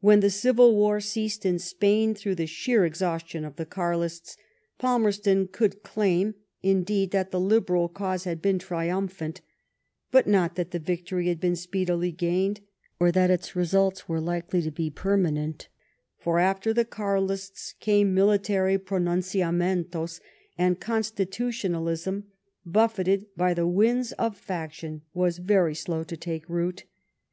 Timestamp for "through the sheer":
2.14-2.84